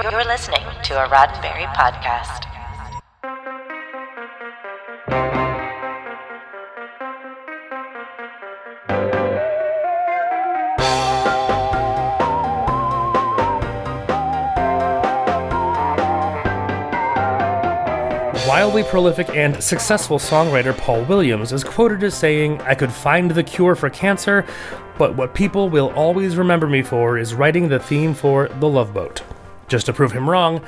You're 0.00 0.24
listening 0.24 0.62
to 0.84 1.04
a 1.04 1.08
Roddenberry 1.08 1.66
podcast. 1.74 2.44
Wildly 18.46 18.84
prolific 18.84 19.30
and 19.30 19.60
successful 19.60 20.20
songwriter 20.20 20.78
Paul 20.78 21.02
Williams 21.06 21.52
is 21.52 21.64
quoted 21.64 22.04
as 22.04 22.14
saying, 22.14 22.60
I 22.60 22.76
could 22.76 22.92
find 22.92 23.32
the 23.32 23.42
cure 23.42 23.74
for 23.74 23.90
cancer, 23.90 24.46
but 24.96 25.16
what 25.16 25.34
people 25.34 25.68
will 25.68 25.92
always 25.96 26.36
remember 26.36 26.68
me 26.68 26.82
for 26.82 27.18
is 27.18 27.34
writing 27.34 27.68
the 27.68 27.80
theme 27.80 28.14
for 28.14 28.46
The 28.46 28.68
Love 28.68 28.94
Boat. 28.94 29.22
Just 29.68 29.84
to 29.84 29.92
prove 29.92 30.12
him 30.12 30.30
wrong, 30.30 30.64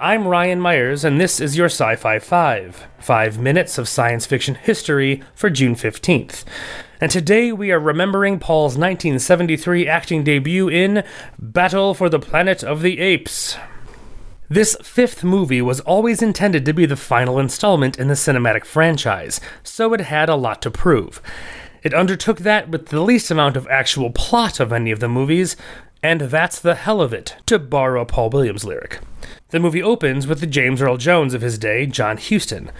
I'm 0.00 0.26
Ryan 0.26 0.60
Myers, 0.60 1.04
and 1.04 1.20
this 1.20 1.40
is 1.40 1.56
your 1.56 1.66
Sci 1.66 1.94
Fi 1.94 2.18
5, 2.18 2.86
five 2.98 3.38
minutes 3.38 3.78
of 3.78 3.88
science 3.88 4.26
fiction 4.26 4.56
history 4.56 5.22
for 5.36 5.50
June 5.50 5.76
15th. 5.76 6.44
And 7.00 7.12
today 7.12 7.52
we 7.52 7.70
are 7.70 7.78
remembering 7.78 8.40
Paul's 8.40 8.76
1973 8.76 9.86
acting 9.86 10.24
debut 10.24 10.68
in 10.68 11.04
Battle 11.38 11.94
for 11.94 12.08
the 12.08 12.18
Planet 12.18 12.64
of 12.64 12.82
the 12.82 12.98
Apes. 12.98 13.56
This 14.48 14.76
fifth 14.82 15.22
movie 15.22 15.62
was 15.62 15.78
always 15.80 16.20
intended 16.20 16.64
to 16.64 16.72
be 16.72 16.86
the 16.86 16.96
final 16.96 17.38
installment 17.38 18.00
in 18.00 18.08
the 18.08 18.14
cinematic 18.14 18.64
franchise, 18.64 19.40
so 19.62 19.94
it 19.94 20.00
had 20.00 20.28
a 20.28 20.34
lot 20.34 20.60
to 20.62 20.72
prove. 20.72 21.22
It 21.84 21.94
undertook 21.94 22.40
that 22.40 22.68
with 22.68 22.86
the 22.86 23.00
least 23.00 23.30
amount 23.30 23.56
of 23.56 23.68
actual 23.68 24.10
plot 24.10 24.58
of 24.58 24.72
any 24.72 24.90
of 24.90 24.98
the 24.98 25.08
movies, 25.08 25.56
and 26.02 26.22
that's 26.22 26.58
the 26.58 26.74
hell 26.74 27.00
of 27.00 27.12
it, 27.12 27.36
to 27.46 27.58
borrow 27.58 28.02
a 28.02 28.06
Paul 28.06 28.30
Williams 28.30 28.64
lyric. 28.64 29.00
The 29.50 29.60
movie 29.60 29.82
opens 29.82 30.26
with 30.26 30.40
the 30.40 30.46
James 30.46 30.80
Earl 30.80 30.96
Jones 30.96 31.34
of 31.34 31.42
his 31.42 31.58
day, 31.58 31.86
John 31.86 32.16
Huston. 32.16 32.70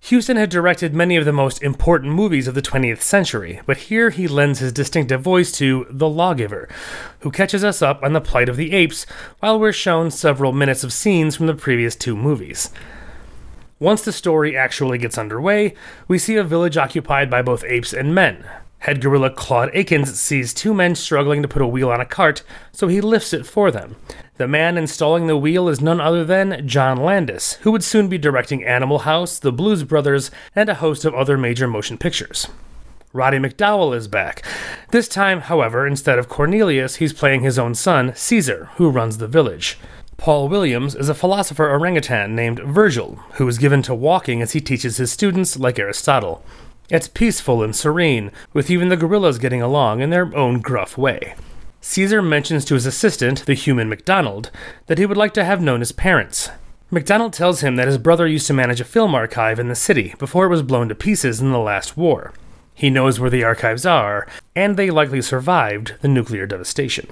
Huston 0.00 0.36
had 0.36 0.48
directed 0.48 0.94
many 0.94 1.16
of 1.16 1.24
the 1.24 1.32
most 1.32 1.62
important 1.62 2.12
movies 2.12 2.46
of 2.46 2.54
the 2.54 2.62
20th 2.62 3.00
century, 3.00 3.60
but 3.66 3.76
here 3.76 4.10
he 4.10 4.28
lends 4.28 4.60
his 4.60 4.72
distinctive 4.72 5.20
voice 5.20 5.50
to 5.52 5.86
the 5.90 6.08
lawgiver, 6.08 6.68
who 7.20 7.30
catches 7.30 7.64
us 7.64 7.82
up 7.82 8.02
on 8.02 8.12
the 8.12 8.20
plight 8.20 8.48
of 8.48 8.56
the 8.56 8.72
apes 8.72 9.06
while 9.40 9.58
we're 9.58 9.72
shown 9.72 10.10
several 10.10 10.52
minutes 10.52 10.84
of 10.84 10.92
scenes 10.92 11.36
from 11.36 11.46
the 11.46 11.54
previous 11.54 11.96
two 11.96 12.16
movies. 12.16 12.70
Once 13.80 14.02
the 14.02 14.12
story 14.12 14.56
actually 14.56 14.98
gets 14.98 15.18
underway, 15.18 15.74
we 16.08 16.18
see 16.18 16.36
a 16.36 16.44
village 16.44 16.76
occupied 16.76 17.30
by 17.30 17.42
both 17.42 17.64
apes 17.64 17.92
and 17.92 18.14
men. 18.14 18.44
Head 18.80 19.00
gorilla 19.00 19.30
Claude 19.30 19.70
Akins 19.74 20.20
sees 20.20 20.54
two 20.54 20.72
men 20.72 20.94
struggling 20.94 21.42
to 21.42 21.48
put 21.48 21.62
a 21.62 21.66
wheel 21.66 21.90
on 21.90 22.00
a 22.00 22.06
cart, 22.06 22.42
so 22.70 22.86
he 22.86 23.00
lifts 23.00 23.32
it 23.32 23.44
for 23.44 23.70
them. 23.70 23.96
The 24.36 24.46
man 24.46 24.78
installing 24.78 25.26
the 25.26 25.36
wheel 25.36 25.68
is 25.68 25.80
none 25.80 26.00
other 26.00 26.24
than 26.24 26.66
John 26.66 26.96
Landis, 26.98 27.54
who 27.62 27.72
would 27.72 27.82
soon 27.82 28.08
be 28.08 28.18
directing 28.18 28.64
Animal 28.64 29.00
House, 29.00 29.40
The 29.40 29.50
Blues 29.50 29.82
Brothers, 29.82 30.30
and 30.54 30.68
a 30.68 30.76
host 30.76 31.04
of 31.04 31.14
other 31.14 31.36
major 31.36 31.66
motion 31.66 31.98
pictures. 31.98 32.46
Roddy 33.12 33.38
McDowall 33.38 33.96
is 33.96 34.06
back. 34.06 34.44
This 34.92 35.08
time, 35.08 35.40
however, 35.40 35.86
instead 35.86 36.18
of 36.18 36.28
Cornelius, 36.28 36.96
he's 36.96 37.12
playing 37.12 37.40
his 37.40 37.58
own 37.58 37.74
son, 37.74 38.12
Caesar, 38.14 38.70
who 38.76 38.90
runs 38.90 39.18
the 39.18 39.26
village. 39.26 39.78
Paul 40.18 40.48
Williams 40.48 40.94
is 40.94 41.08
a 41.08 41.14
philosopher 41.14 41.68
orangutan 41.70 42.36
named 42.36 42.60
Virgil, 42.60 43.16
who 43.34 43.48
is 43.48 43.58
given 43.58 43.82
to 43.82 43.94
walking 43.94 44.40
as 44.40 44.52
he 44.52 44.60
teaches 44.60 44.98
his 44.98 45.10
students, 45.10 45.58
like 45.58 45.78
Aristotle. 45.78 46.44
It's 46.90 47.06
peaceful 47.06 47.62
and 47.62 47.76
serene, 47.76 48.32
with 48.54 48.70
even 48.70 48.88
the 48.88 48.96
gorillas 48.96 49.36
getting 49.36 49.60
along 49.60 50.00
in 50.00 50.08
their 50.08 50.34
own 50.34 50.60
gruff 50.60 50.96
way. 50.96 51.34
Caesar 51.82 52.22
mentions 52.22 52.64
to 52.64 52.74
his 52.74 52.86
assistant, 52.86 53.44
the 53.44 53.52
human 53.52 53.90
MacDonald, 53.90 54.50
that 54.86 54.96
he 54.96 55.04
would 55.04 55.18
like 55.18 55.34
to 55.34 55.44
have 55.44 55.60
known 55.60 55.80
his 55.80 55.92
parents. 55.92 56.48
MacDonald 56.90 57.34
tells 57.34 57.60
him 57.60 57.76
that 57.76 57.88
his 57.88 57.98
brother 57.98 58.26
used 58.26 58.46
to 58.46 58.54
manage 58.54 58.80
a 58.80 58.84
film 58.84 59.14
archive 59.14 59.58
in 59.58 59.68
the 59.68 59.74
city 59.74 60.14
before 60.18 60.46
it 60.46 60.48
was 60.48 60.62
blown 60.62 60.88
to 60.88 60.94
pieces 60.94 61.42
in 61.42 61.52
the 61.52 61.58
last 61.58 61.98
war. 61.98 62.32
He 62.74 62.88
knows 62.88 63.20
where 63.20 63.28
the 63.28 63.44
archives 63.44 63.84
are, 63.84 64.26
and 64.56 64.78
they 64.78 64.88
likely 64.88 65.20
survived 65.20 65.92
the 66.00 66.08
nuclear 66.08 66.46
devastation. 66.46 67.06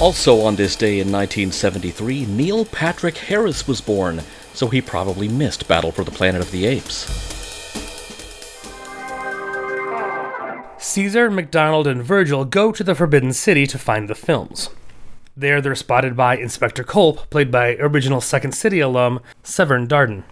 Also 0.00 0.40
on 0.40 0.56
this 0.56 0.74
day 0.74 1.00
in 1.00 1.12
1973, 1.12 2.26
Neil 2.26 2.64
Patrick 2.64 3.16
Harris 3.16 3.68
was 3.68 3.80
born, 3.80 4.22
so 4.58 4.66
he 4.66 4.80
probably 4.82 5.28
missed 5.28 5.68
Battle 5.68 5.92
for 5.92 6.02
the 6.02 6.10
Planet 6.10 6.40
of 6.40 6.50
the 6.50 6.66
Apes. 6.66 7.06
Caesar, 10.78 11.30
MacDonald, 11.30 11.86
and 11.86 12.02
Virgil 12.02 12.44
go 12.44 12.72
to 12.72 12.82
the 12.82 12.96
Forbidden 12.96 13.32
City 13.32 13.68
to 13.68 13.78
find 13.78 14.08
the 14.10 14.16
films. 14.16 14.70
There, 15.36 15.60
they're 15.60 15.76
spotted 15.76 16.16
by 16.16 16.36
Inspector 16.36 16.82
Culp, 16.84 17.30
played 17.30 17.52
by 17.52 17.76
original 17.76 18.20
Second 18.20 18.50
City 18.50 18.80
alum 18.80 19.20
Severn 19.44 19.86
Darden. 19.86 20.24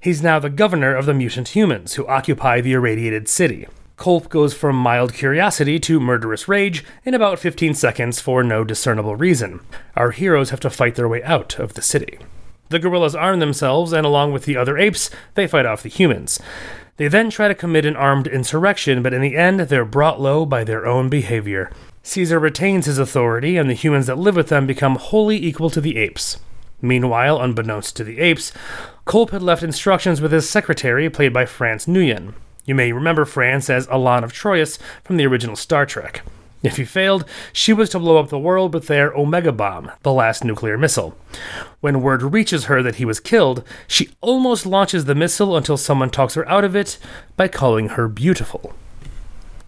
He's 0.00 0.22
now 0.22 0.38
the 0.38 0.48
governor 0.48 0.94
of 0.94 1.04
the 1.04 1.12
mutant 1.12 1.48
humans 1.48 1.94
who 1.94 2.06
occupy 2.06 2.62
the 2.62 2.72
irradiated 2.72 3.28
city. 3.28 3.66
Culp 3.98 4.30
goes 4.30 4.54
from 4.54 4.76
mild 4.76 5.12
curiosity 5.12 5.78
to 5.80 6.00
murderous 6.00 6.48
rage 6.48 6.86
in 7.04 7.12
about 7.12 7.38
15 7.38 7.74
seconds 7.74 8.18
for 8.18 8.42
no 8.42 8.64
discernible 8.64 9.14
reason. 9.14 9.60
Our 9.94 10.12
heroes 10.12 10.48
have 10.48 10.60
to 10.60 10.70
fight 10.70 10.94
their 10.94 11.08
way 11.08 11.22
out 11.22 11.58
of 11.58 11.74
the 11.74 11.82
city. 11.82 12.18
The 12.68 12.78
gorillas 12.78 13.14
arm 13.14 13.40
themselves, 13.40 13.92
and 13.92 14.06
along 14.06 14.32
with 14.32 14.44
the 14.44 14.56
other 14.56 14.78
apes, 14.78 15.10
they 15.34 15.46
fight 15.46 15.66
off 15.66 15.82
the 15.82 15.88
humans. 15.88 16.40
They 16.96 17.08
then 17.08 17.28
try 17.28 17.48
to 17.48 17.54
commit 17.54 17.84
an 17.84 17.96
armed 17.96 18.26
insurrection, 18.26 19.02
but 19.02 19.12
in 19.12 19.20
the 19.20 19.36
end, 19.36 19.60
they're 19.60 19.84
brought 19.84 20.20
low 20.20 20.46
by 20.46 20.64
their 20.64 20.86
own 20.86 21.08
behavior. 21.08 21.70
Caesar 22.04 22.38
retains 22.38 22.86
his 22.86 22.98
authority, 22.98 23.56
and 23.56 23.68
the 23.68 23.74
humans 23.74 24.06
that 24.06 24.18
live 24.18 24.36
with 24.36 24.48
them 24.48 24.66
become 24.66 24.96
wholly 24.96 25.42
equal 25.42 25.70
to 25.70 25.80
the 25.80 25.96
apes. 25.96 26.38
Meanwhile, 26.80 27.40
unbeknownst 27.40 27.96
to 27.96 28.04
the 28.04 28.20
apes, 28.20 28.52
Culp 29.06 29.30
had 29.30 29.42
left 29.42 29.62
instructions 29.62 30.20
with 30.20 30.32
his 30.32 30.48
secretary, 30.48 31.08
played 31.08 31.32
by 31.32 31.46
France 31.46 31.86
Nuyen. 31.86 32.34
You 32.64 32.74
may 32.74 32.92
remember 32.92 33.24
France 33.24 33.68
as 33.70 33.86
Elaan 33.88 34.22
of 34.22 34.32
Troyius 34.32 34.78
from 35.02 35.16
the 35.16 35.26
original 35.26 35.56
Star 35.56 35.86
Trek. 35.86 36.22
If 36.64 36.78
he 36.78 36.84
failed, 36.86 37.26
she 37.52 37.74
was 37.74 37.90
to 37.90 37.98
blow 37.98 38.16
up 38.16 38.30
the 38.30 38.38
world 38.38 38.72
with 38.72 38.86
their 38.86 39.12
Omega 39.12 39.52
Bomb, 39.52 39.92
the 40.02 40.12
last 40.14 40.44
nuclear 40.44 40.78
missile. 40.78 41.14
When 41.80 42.00
word 42.00 42.22
reaches 42.22 42.64
her 42.64 42.82
that 42.82 42.94
he 42.94 43.04
was 43.04 43.20
killed, 43.20 43.62
she 43.86 44.08
almost 44.22 44.64
launches 44.64 45.04
the 45.04 45.14
missile 45.14 45.58
until 45.58 45.76
someone 45.76 46.08
talks 46.08 46.34
her 46.34 46.48
out 46.48 46.64
of 46.64 46.74
it 46.74 46.98
by 47.36 47.48
calling 47.48 47.90
her 47.90 48.08
beautiful. 48.08 48.74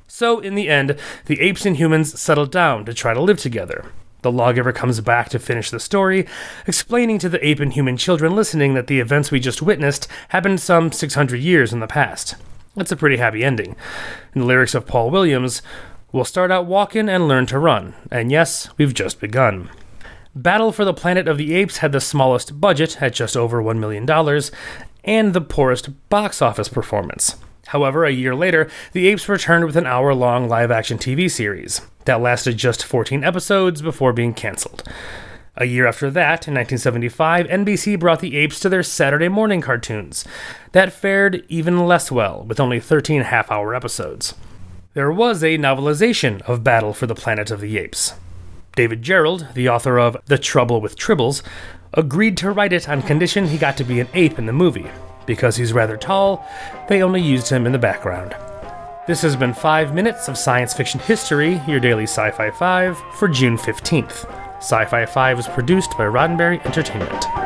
So, 0.09 0.41
in 0.41 0.55
the 0.55 0.71
end, 0.71 0.97
the 1.27 1.39
apes 1.41 1.67
and 1.67 1.77
humans 1.77 2.19
settle 2.19 2.47
down 2.47 2.87
to 2.87 2.95
try 2.95 3.13
to 3.13 3.21
live 3.21 3.39
together. 3.39 3.93
The 4.23 4.33
lawgiver 4.33 4.73
comes 4.73 5.03
back 5.03 5.29
to 5.29 5.39
finish 5.39 5.71
the 5.71 5.79
story, 5.79 6.27
explaining 6.67 7.19
to 7.19 7.29
the 7.29 7.47
ape 7.47 7.61
and 7.61 7.75
human 7.75 7.99
children 7.99 8.35
listening 8.35 8.73
that 8.73 8.87
the 8.87 9.01
events 9.01 9.31
we 9.31 9.39
just 9.39 9.61
witnessed 9.61 10.09
happened 10.31 10.61
some 10.63 10.91
600 10.91 11.37
years 11.41 11.75
in 11.75 11.81
the 11.81 11.87
past. 11.87 12.37
That's 12.75 12.93
a 12.93 12.97
pretty 12.97 13.19
happy 13.19 13.45
ending. 13.45 13.77
In 14.35 14.41
the 14.41 14.47
lyrics 14.47 14.75
of 14.75 14.87
Paul 14.87 15.11
Williams, 15.11 15.61
we'll 16.17 16.25
start 16.25 16.51
out 16.51 16.65
walking 16.65 17.11
and 17.11 17.29
learn 17.29 17.45
to 17.45 17.59
run. 17.59 17.95
And 18.11 18.33
yes, 18.33 18.71
we've 18.79 18.95
just 18.95 19.21
begun. 19.21 19.69
Battle 20.35 20.73
for 20.73 20.83
the 20.83 20.95
Planet 20.95 21.29
of 21.29 21.37
the 21.37 21.55
Apes 21.55 21.79
had 21.79 21.93
the 21.93 22.01
smallest 22.01 22.59
budget 22.59 23.03
at 23.03 23.13
just 23.13 23.37
over 23.37 23.63
$1 23.63 23.77
million 23.77 24.09
and 25.05 25.35
the 25.35 25.41
poorest 25.43 26.09
box 26.09 26.41
office 26.41 26.71
performance. 26.71 27.37
However, 27.67 28.07
a 28.07 28.11
year 28.13 28.35
later, 28.35 28.71
the 28.93 29.09
Apes 29.09 29.29
returned 29.29 29.67
with 29.67 29.77
an 29.77 29.87
hour 29.87 30.15
long 30.15 30.49
live 30.49 30.71
action 30.71 30.97
TV 30.97 31.31
series 31.31 31.83
that 32.07 32.23
lasted 32.23 32.57
just 32.57 32.83
14 32.83 33.23
episodes 33.23 33.83
before 33.83 34.15
being 34.15 34.33
cancelled. 34.33 34.83
A 35.55 35.67
year 35.67 35.87
after 35.87 36.11
that, 36.11 36.49
in 36.49 36.55
1975, 36.55 37.47
NBC 37.47 37.99
brought 37.99 38.21
the 38.21 38.37
apes 38.37 38.61
to 38.61 38.69
their 38.69 38.83
Saturday 38.83 39.29
morning 39.29 39.63
cartoons. 39.63 40.25
That 40.73 40.93
fared 40.93 41.45
even 41.49 41.87
less 41.87 42.13
well, 42.13 42.45
with 42.45 42.61
only 42.61 42.79
13 42.79 43.23
half 43.23 43.51
hour 43.51 43.75
episodes. 43.75 44.35
There 44.97 45.13
was 45.13 45.45
a 45.45 45.59
novelization 45.59 46.41
of 46.49 46.65
Battle 46.65 46.95
for 46.95 47.07
the 47.07 47.15
Planet 47.15 47.51
of 47.51 47.61
the 47.61 47.77
Apes. 47.77 48.15
David 48.77 49.03
Gerrold, 49.03 49.53
the 49.53 49.69
author 49.69 49.99
of 49.99 50.17
The 50.25 50.39
Trouble 50.39 50.81
with 50.81 50.97
Tribbles, 50.97 51.43
agreed 51.93 52.39
to 52.39 52.51
write 52.51 52.73
it 52.73 52.89
on 52.89 53.03
condition 53.03 53.47
he 53.47 53.59
got 53.59 53.77
to 53.77 53.85
be 53.85 54.01
an 54.01 54.09
ape 54.15 54.39
in 54.39 54.47
the 54.47 54.55
movie. 54.55 54.87
Because 55.27 55.55
he's 55.55 55.75
rather 55.75 55.99
tall, 55.99 56.49
they 56.89 57.03
only 57.03 57.21
used 57.21 57.51
him 57.51 57.67
in 57.67 57.73
the 57.73 57.79
background. 57.79 58.35
This 59.07 59.21
has 59.21 59.37
been 59.37 59.53
5 59.53 59.95
minutes 59.95 60.29
of 60.29 60.39
science 60.39 60.73
fiction 60.73 61.01
history, 61.01 61.61
your 61.69 61.79
daily 61.79 62.05
Sci 62.05 62.31
Fi 62.31 62.51
5, 62.51 62.99
for 63.19 63.29
June 63.29 63.59
15th. 63.59 64.25
Sci 64.63 64.85
Fi 64.87 65.05
5 65.05 65.37
was 65.37 65.47
produced 65.49 65.91
by 65.99 66.05
Roddenberry 66.05 66.65
Entertainment. 66.65 67.46